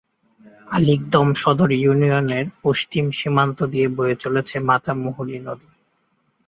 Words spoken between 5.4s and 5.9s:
নদী।